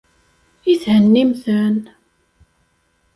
[0.71, 1.75] I thennim-ten?